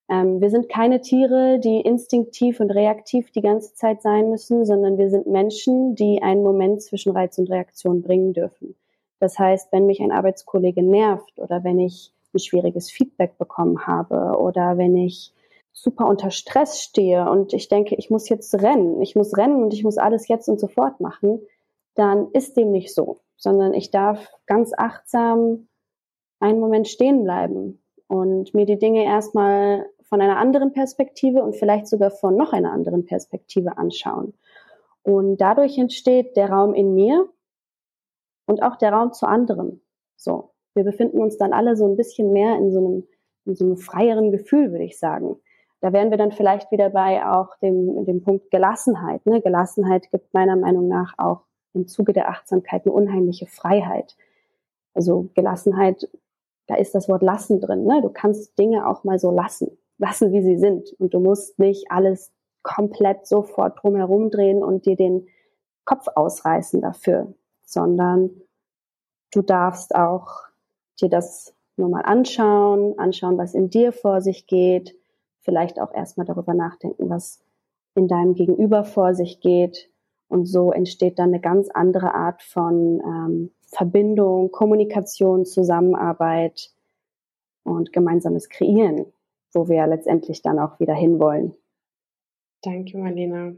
[0.09, 4.97] Ähm, wir sind keine Tiere, die instinktiv und reaktiv die ganze Zeit sein müssen, sondern
[4.97, 8.75] wir sind Menschen, die einen Moment zwischen Reiz und Reaktion bringen dürfen.
[9.19, 14.37] Das heißt, wenn mich ein Arbeitskollege nervt oder wenn ich ein schwieriges Feedback bekommen habe
[14.39, 15.32] oder wenn ich
[15.73, 19.73] super unter Stress stehe und ich denke, ich muss jetzt rennen, ich muss rennen und
[19.73, 21.41] ich muss alles jetzt und sofort machen,
[21.95, 25.67] dann ist dem nicht so, sondern ich darf ganz achtsam
[26.39, 31.87] einen Moment stehen bleiben und mir die Dinge erstmal von einer anderen Perspektive und vielleicht
[31.87, 34.33] sogar von noch einer anderen Perspektive anschauen.
[35.01, 37.27] Und dadurch entsteht der Raum in mir
[38.45, 39.81] und auch der Raum zu anderen.
[40.15, 40.51] So.
[40.75, 43.07] Wir befinden uns dann alle so ein bisschen mehr in so einem,
[43.45, 45.37] in so einem freieren Gefühl, würde ich sagen.
[45.83, 49.25] Da wären wir dann vielleicht wieder bei auch dem, dem Punkt Gelassenheit.
[49.25, 49.41] Ne?
[49.41, 51.41] Gelassenheit gibt meiner Meinung nach auch
[51.73, 54.15] im Zuge der Achtsamkeit eine unheimliche Freiheit.
[54.93, 56.09] Also Gelassenheit,
[56.67, 57.83] da ist das Wort lassen drin.
[57.83, 58.01] Ne?
[58.01, 60.89] Du kannst Dinge auch mal so lassen, lassen, wie sie sind.
[60.99, 65.27] Und du musst nicht alles komplett sofort drumherum drehen und dir den
[65.83, 67.33] Kopf ausreißen dafür,
[67.65, 68.29] sondern
[69.33, 70.43] du darfst auch
[71.01, 74.95] dir das nur mal anschauen, anschauen, was in dir vor sich geht,
[75.43, 77.43] vielleicht auch erstmal darüber nachdenken, was
[77.95, 79.89] in deinem Gegenüber vor sich geht.
[80.27, 86.71] Und so entsteht dann eine ganz andere Art von ähm, Verbindung, Kommunikation, Zusammenarbeit
[87.63, 89.05] und gemeinsames Kreieren,
[89.53, 91.53] wo wir letztendlich dann auch wieder hinwollen.
[92.63, 93.53] Danke, Marlena.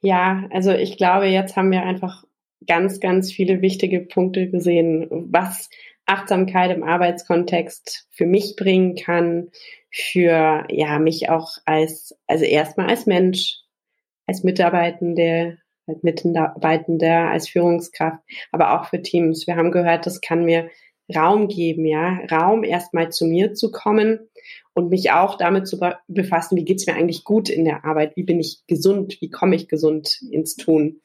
[0.00, 2.24] Ja, also ich glaube, jetzt haben wir einfach
[2.66, 5.70] ganz, ganz viele wichtige Punkte gesehen, was
[6.06, 9.50] Achtsamkeit im Arbeitskontext für mich bringen kann,
[9.90, 13.58] für ja mich auch als also erstmal als Mensch,
[14.26, 18.18] als Mitarbeitende, als Mitarbeitender, als Führungskraft,
[18.50, 19.46] aber auch für Teams.
[19.46, 20.70] Wir haben gehört, das kann mir
[21.14, 24.20] Raum geben, ja, Raum erstmal zu mir zu kommen
[24.74, 28.22] und mich auch damit zu befassen, wie geht's mir eigentlich gut in der Arbeit, wie
[28.22, 31.00] bin ich gesund, wie komme ich gesund ins Tun.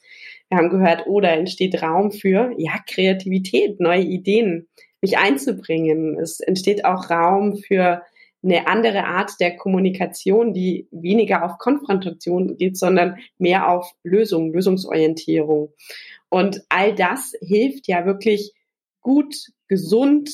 [0.49, 4.67] Wir haben gehört, oh, da entsteht Raum für ja Kreativität, neue Ideen,
[5.01, 6.17] mich einzubringen.
[6.19, 8.03] Es entsteht auch Raum für
[8.43, 15.73] eine andere Art der Kommunikation, die weniger auf Konfrontation geht, sondern mehr auf Lösung, Lösungsorientierung.
[16.29, 18.53] Und all das hilft ja wirklich
[19.01, 19.35] gut,
[19.67, 20.29] gesund,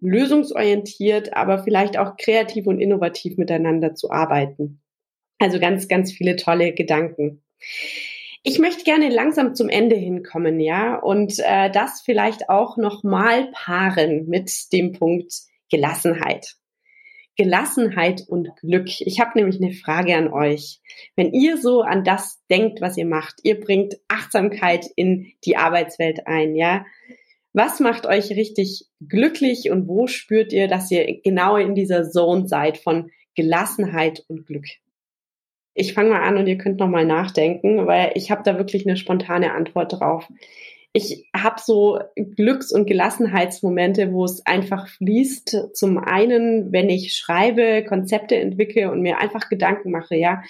[0.00, 4.80] lösungsorientiert, aber vielleicht auch kreativ und innovativ miteinander zu arbeiten.
[5.38, 7.42] Also ganz, ganz viele tolle Gedanken.
[8.42, 14.26] Ich möchte gerne langsam zum Ende hinkommen, ja, und äh, das vielleicht auch nochmal paaren
[14.28, 15.32] mit dem Punkt
[15.70, 16.56] Gelassenheit.
[17.36, 18.88] Gelassenheit und Glück.
[19.00, 20.80] Ich habe nämlich eine Frage an euch.
[21.16, 26.26] Wenn ihr so an das denkt, was ihr macht, ihr bringt Achtsamkeit in die Arbeitswelt
[26.26, 26.86] ein, ja.
[27.52, 32.48] Was macht euch richtig glücklich und wo spürt ihr, dass ihr genau in dieser Zone
[32.48, 34.66] seid von Gelassenheit und Glück?
[35.78, 38.86] Ich fange mal an und ihr könnt noch mal nachdenken, weil ich habe da wirklich
[38.86, 40.26] eine spontane Antwort drauf.
[40.94, 45.74] Ich habe so Glücks- und Gelassenheitsmomente, wo es einfach fließt.
[45.74, 50.42] Zum einen, wenn ich schreibe, Konzepte entwickle und mir einfach Gedanken mache, ja,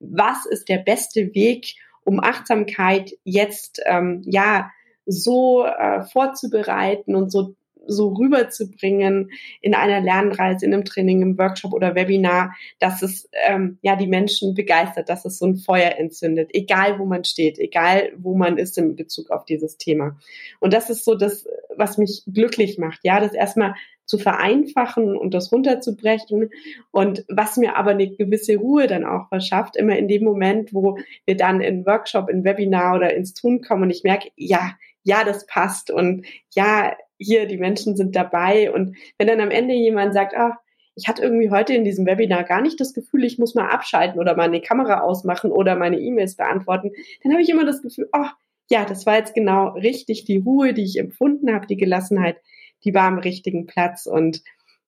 [0.00, 4.70] was ist der beste Weg, um Achtsamkeit jetzt ähm, ja
[5.06, 7.54] so äh, vorzubereiten und so
[7.86, 13.78] so rüberzubringen in einer Lernreise, in einem Training, im Workshop oder Webinar, dass es ähm,
[13.82, 18.12] ja die Menschen begeistert, dass es so ein Feuer entzündet, egal wo man steht, egal
[18.16, 20.16] wo man ist in Bezug auf dieses Thema.
[20.60, 23.74] Und das ist so das, was mich glücklich macht, ja, das erstmal
[24.06, 26.50] zu vereinfachen und das runterzubrechen
[26.90, 30.98] und was mir aber eine gewisse Ruhe dann auch verschafft, immer in dem Moment, wo
[31.24, 34.72] wir dann in Workshop, in Webinar oder ins Tun kommen und ich merke, ja,
[35.04, 38.72] ja, das passt und ja, hier, die Menschen sind dabei.
[38.72, 40.58] Und wenn dann am Ende jemand sagt, ah,
[40.96, 44.20] ich hatte irgendwie heute in diesem Webinar gar nicht das Gefühl, ich muss mal abschalten
[44.20, 46.90] oder meine Kamera ausmachen oder meine E-Mails beantworten,
[47.22, 48.26] dann habe ich immer das Gefühl, oh,
[48.70, 52.36] ja, das war jetzt genau richtig, die Ruhe, die ich empfunden habe, die Gelassenheit,
[52.84, 54.42] die war am richtigen Platz und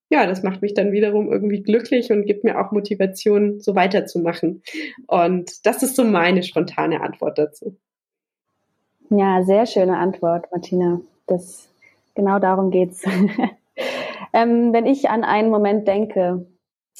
[0.08, 4.62] ja, das macht mich dann wiederum irgendwie glücklich und gibt mir auch Motivation, so weiterzumachen.
[5.08, 7.76] Und das ist so meine spontane Antwort dazu.
[9.10, 11.00] Ja, sehr schöne Antwort, Martina.
[11.26, 11.68] Das
[12.14, 13.04] genau darum geht's.
[14.32, 16.46] ähm, wenn ich an einen Moment denke,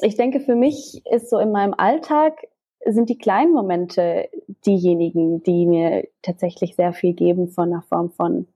[0.00, 2.46] ich denke, für mich ist so in meinem Alltag
[2.84, 4.28] sind die kleinen Momente
[4.64, 8.46] diejenigen, die mir tatsächlich sehr viel geben von einer Form von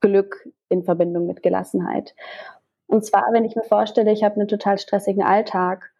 [0.00, 2.14] Glück in Verbindung mit Gelassenheit.
[2.86, 5.90] Und zwar, wenn ich mir vorstelle, ich habe einen total stressigen Alltag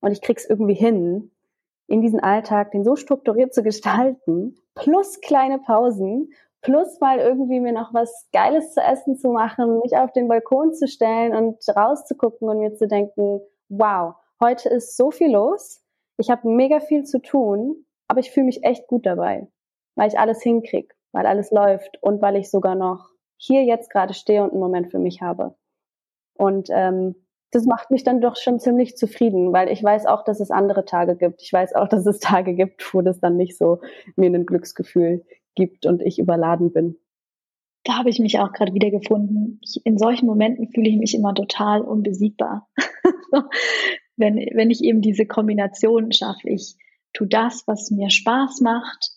[0.00, 1.30] und ich krieg's irgendwie hin,
[1.92, 7.72] in diesen Alltag den so strukturiert zu gestalten, plus kleine Pausen, plus mal irgendwie mir
[7.72, 12.48] noch was Geiles zu essen zu machen, mich auf den Balkon zu stellen und rauszugucken
[12.48, 15.82] und mir zu denken, wow, heute ist so viel los,
[16.16, 19.48] ich habe mega viel zu tun, aber ich fühle mich echt gut dabei,
[19.94, 24.14] weil ich alles hinkrieg, weil alles läuft und weil ich sogar noch hier jetzt gerade
[24.14, 25.56] stehe und einen Moment für mich habe.
[26.38, 27.21] Und ähm,
[27.52, 30.84] das macht mich dann doch schon ziemlich zufrieden, weil ich weiß auch, dass es andere
[30.84, 31.42] Tage gibt.
[31.42, 33.80] Ich weiß auch, dass es Tage gibt, wo das dann nicht so
[34.16, 36.96] mir ein Glücksgefühl gibt und ich überladen bin.
[37.84, 39.60] Da habe ich mich auch gerade wieder gefunden.
[39.84, 42.68] in solchen Momenten fühle ich mich immer total unbesiegbar.
[44.16, 46.76] wenn, wenn ich eben diese Kombination schaffe, ich
[47.12, 49.10] tue das, was mir Spaß macht,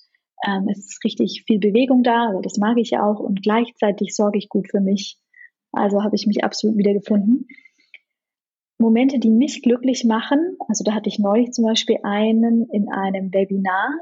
[0.46, 4.16] ähm, es ist richtig viel Bewegung da, aber das mag ich ja auch und gleichzeitig
[4.16, 5.20] sorge ich gut für mich.
[5.72, 7.48] Also habe ich mich absolut wieder gefunden.
[8.78, 10.58] Momente, die mich glücklich machen.
[10.68, 13.94] Also da hatte ich neulich zum Beispiel einen in einem Webinar,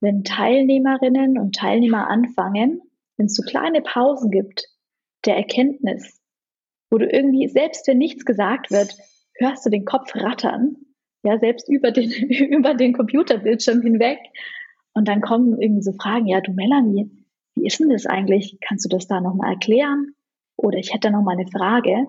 [0.00, 2.82] wenn Teilnehmerinnen und Teilnehmer anfangen,
[3.16, 4.68] wenn es so kleine Pausen gibt
[5.24, 6.20] der Erkenntnis,
[6.90, 8.94] wo du irgendwie, selbst wenn nichts gesagt wird,
[9.38, 10.76] hörst du den Kopf rattern
[11.24, 12.10] ja, selbst über den,
[12.50, 14.18] über den Computerbildschirm hinweg.
[14.92, 17.10] Und dann kommen irgendwie so Fragen, ja, du Melanie,
[17.56, 18.58] wie ist denn das eigentlich?
[18.60, 20.14] Kannst du das da nochmal erklären?
[20.56, 22.06] Oder ich hätte da nochmal eine Frage.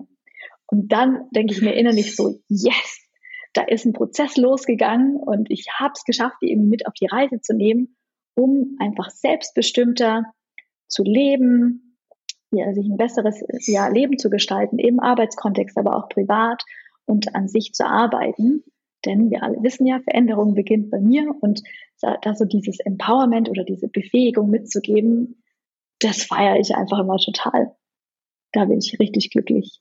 [0.66, 3.08] Und dann denke ich mir innerlich so, yes,
[3.52, 7.06] da ist ein Prozess losgegangen und ich habe es geschafft, die eben mit auf die
[7.06, 7.96] Reise zu nehmen,
[8.34, 10.24] um einfach selbstbestimmter
[10.88, 11.98] zu leben,
[12.50, 16.62] ja, sich ein besseres ja, Leben zu gestalten, im Arbeitskontext, aber auch privat
[17.06, 18.62] und an sich zu arbeiten.
[19.04, 21.62] Denn wir alle wissen ja, Veränderung beginnt bei mir und
[22.00, 25.42] da so dieses Empowerment oder diese Befähigung mitzugeben,
[26.00, 27.74] das feiere ich einfach immer total.
[28.52, 29.80] Da bin ich richtig glücklich.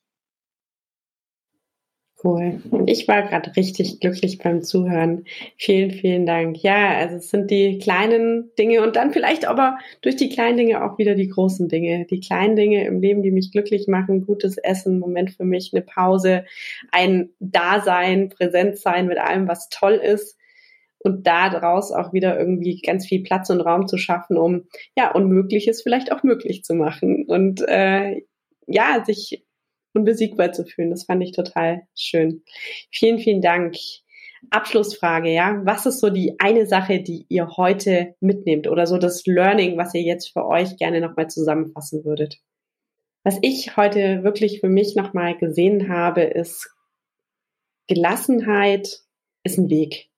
[2.25, 2.59] Cool.
[2.87, 5.25] Ich war gerade richtig glücklich beim Zuhören.
[5.57, 6.57] Vielen, vielen Dank.
[6.63, 10.83] Ja, also es sind die kleinen Dinge und dann vielleicht aber durch die kleinen Dinge
[10.83, 12.07] auch wieder die großen Dinge.
[12.09, 15.83] Die kleinen Dinge im Leben, die mich glücklich machen, gutes Essen, Moment für mich, eine
[15.83, 16.45] Pause,
[16.91, 20.35] ein Dasein, Präsent sein mit allem, was toll ist
[20.97, 24.63] und daraus auch wieder irgendwie ganz viel Platz und Raum zu schaffen, um
[24.97, 28.23] ja Unmögliches vielleicht auch möglich zu machen und äh,
[28.65, 29.45] ja sich
[29.95, 30.89] unbesiegbar zu fühlen.
[30.89, 32.43] Das fand ich total schön.
[32.91, 33.75] Vielen, vielen Dank.
[34.51, 35.61] Abschlussfrage, ja.
[35.63, 39.93] Was ist so die eine Sache, die ihr heute mitnehmt oder so das Learning, was
[39.93, 42.37] ihr jetzt für euch gerne nochmal zusammenfassen würdet?
[43.23, 46.69] Was ich heute wirklich für mich nochmal gesehen habe, ist
[47.87, 49.01] Gelassenheit
[49.43, 50.09] ist ein Weg.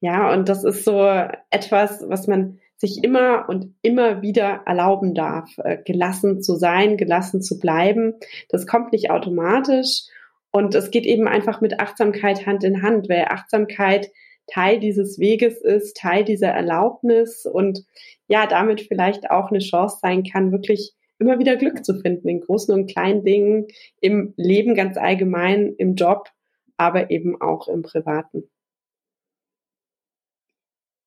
[0.00, 1.02] Ja, und das ist so
[1.50, 7.42] etwas, was man sich immer und immer wieder erlauben darf, äh, gelassen zu sein, gelassen
[7.42, 8.14] zu bleiben.
[8.48, 10.04] Das kommt nicht automatisch
[10.50, 14.10] und es geht eben einfach mit Achtsamkeit Hand in Hand, weil Achtsamkeit
[14.46, 17.84] Teil dieses Weges ist, Teil dieser Erlaubnis und
[18.26, 22.40] ja, damit vielleicht auch eine Chance sein kann, wirklich immer wieder Glück zu finden in
[22.40, 23.66] großen und kleinen Dingen,
[24.00, 26.30] im Leben ganz allgemein, im Job,
[26.78, 28.44] aber eben auch im Privaten.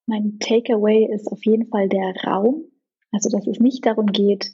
[0.05, 2.65] Mein Takeaway ist auf jeden Fall der Raum.
[3.11, 4.51] Also, dass es nicht darum geht,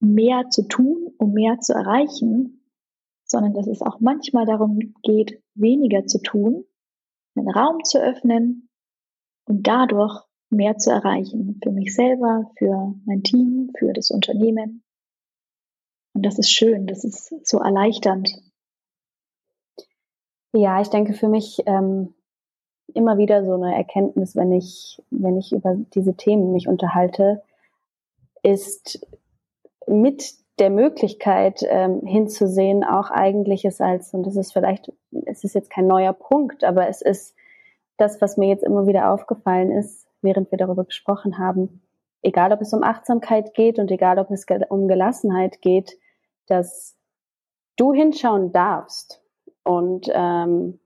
[0.00, 2.64] mehr zu tun, um mehr zu erreichen,
[3.24, 6.64] sondern dass es auch manchmal darum geht, weniger zu tun,
[7.36, 8.68] einen Raum zu öffnen
[9.46, 11.58] und dadurch mehr zu erreichen.
[11.62, 14.84] Für mich selber, für mein Team, für das Unternehmen.
[16.14, 18.30] Und das ist schön, das ist so erleichternd.
[20.52, 22.14] Ja, ich denke für mich ähm,
[22.94, 27.42] immer wieder so eine Erkenntnis, wenn ich, wenn ich über diese Themen mich unterhalte,
[28.42, 29.06] ist
[29.86, 34.92] mit der Möglichkeit ähm, hinzusehen, auch eigentlich es als, und das ist vielleicht,
[35.26, 37.34] es ist jetzt kein neuer Punkt, aber es ist
[37.96, 41.82] das, was mir jetzt immer wieder aufgefallen ist, während wir darüber gesprochen haben,
[42.22, 45.98] egal ob es um Achtsamkeit geht und egal ob es um Gelassenheit geht,
[46.46, 46.96] dass
[47.76, 49.22] du hinschauen darfst
[49.64, 50.78] und ähm,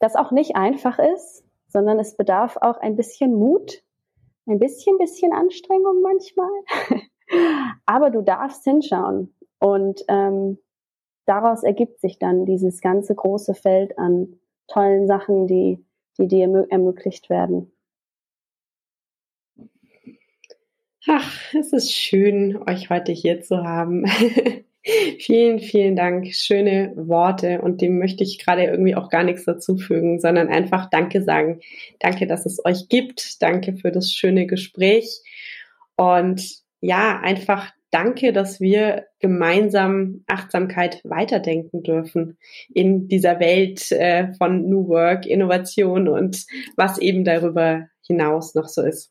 [0.00, 3.82] das auch nicht einfach ist, sondern es bedarf auch ein bisschen Mut,
[4.46, 6.50] ein bisschen, bisschen Anstrengung manchmal.
[7.86, 9.34] Aber du darfst hinschauen.
[9.58, 10.58] Und ähm,
[11.26, 15.84] daraus ergibt sich dann dieses ganze große Feld an tollen Sachen, die,
[16.18, 17.72] die dir ermöglicht werden.
[21.06, 24.04] Ach, es ist schön, euch heute hier zu haben.
[24.82, 26.32] Vielen, vielen Dank.
[26.32, 31.22] Schöne Worte und dem möchte ich gerade irgendwie auch gar nichts dazufügen, sondern einfach Danke
[31.22, 31.60] sagen.
[31.98, 33.42] Danke, dass es euch gibt.
[33.42, 35.20] Danke für das schöne Gespräch
[35.96, 42.38] und ja, einfach danke, dass wir gemeinsam Achtsamkeit weiterdenken dürfen
[42.72, 48.82] in dieser Welt äh, von New Work, Innovation und was eben darüber hinaus noch so
[48.82, 49.10] ist.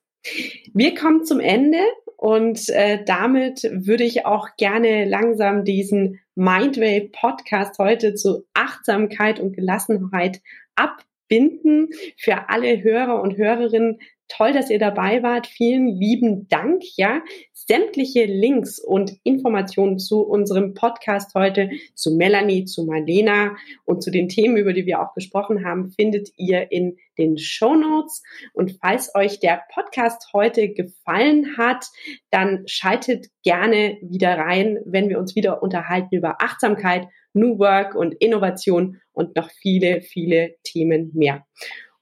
[0.73, 1.79] Wir kommen zum Ende
[2.17, 9.53] und äh, damit würde ich auch gerne langsam diesen Mindway Podcast heute zu Achtsamkeit und
[9.53, 10.41] Gelassenheit
[10.75, 11.89] abbinden.
[12.17, 15.47] Für alle Hörer und Hörerinnen Toll, dass ihr dabei wart.
[15.47, 16.83] Vielen lieben Dank.
[16.97, 17.21] Ja,
[17.53, 24.29] sämtliche Links und Informationen zu unserem Podcast heute, zu Melanie, zu Marlena und zu den
[24.29, 28.23] Themen, über die wir auch gesprochen haben, findet ihr in den Show Notes.
[28.53, 31.85] Und falls euch der Podcast heute gefallen hat,
[32.29, 38.15] dann schaltet gerne wieder rein, wenn wir uns wieder unterhalten über Achtsamkeit, New Work und
[38.15, 41.45] Innovation und noch viele, viele Themen mehr.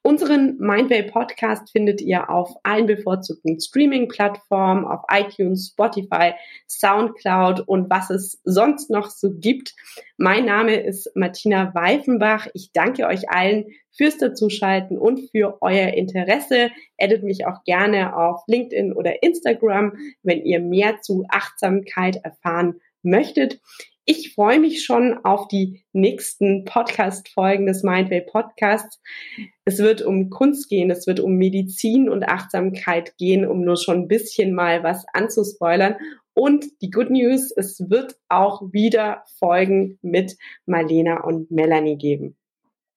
[0.05, 6.33] Unseren Mindway Podcast findet ihr auf allen bevorzugten Streaming-Plattformen, auf iTunes, Spotify,
[6.67, 9.73] Soundcloud und was es sonst noch so gibt.
[10.17, 12.45] Mein Name ist Martina Weifenbach.
[12.53, 16.69] Ich danke euch allen fürs Dazuschalten und für euer Interesse.
[16.97, 23.59] Edit mich auch gerne auf LinkedIn oder Instagram, wenn ihr mehr zu Achtsamkeit erfahren möchtet.
[24.05, 29.01] Ich freue mich schon auf die nächsten Podcast-Folgen des Mindway Podcasts.
[29.65, 34.01] Es wird um Kunst gehen, es wird um Medizin und Achtsamkeit gehen, um nur schon
[34.01, 35.95] ein bisschen mal was anzuspoilern.
[36.35, 40.37] Und die Good News, es wird auch wieder Folgen mit
[40.67, 42.37] Marlena und Melanie geben.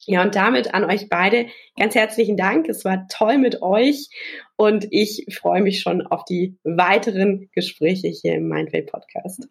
[0.05, 1.47] Ja, und damit an euch beide
[1.79, 2.69] ganz herzlichen Dank.
[2.69, 4.09] Es war toll mit euch
[4.57, 9.49] und ich freue mich schon auf die weiteren Gespräche hier im Mindway Podcast.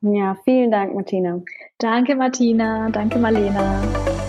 [0.00, 1.42] Ja, vielen Dank, Martina.
[1.78, 2.88] Danke, Martina.
[2.90, 4.27] Danke, Marlena.